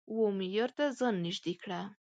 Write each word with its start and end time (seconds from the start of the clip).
و 0.15 0.17
معیار 0.37 0.69
ته 0.77 0.85
ځان 0.99 1.15
نژدې 1.25 1.53
کړه 1.61 1.81